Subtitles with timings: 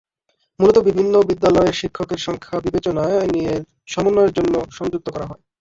[0.59, 3.53] মূলত বিভিন্ন বিদ্যালয়ে শিক্ষকের সংখ্যা বিবেচনায় নিয়ে
[3.87, 5.41] সমন্বয়ের জন্য সংযুক্ত করা হয়।